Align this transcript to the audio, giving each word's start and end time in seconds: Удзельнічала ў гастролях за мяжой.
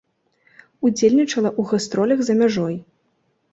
Удзельнічала 0.89 1.49
ў 1.59 1.73
гастролях 1.73 2.19
за 2.31 2.39
мяжой. 2.43 2.75